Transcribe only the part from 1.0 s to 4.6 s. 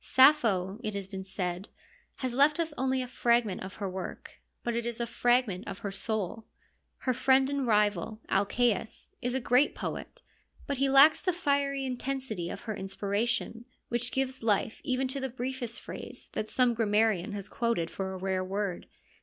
been said, has left us only a fragment of her work,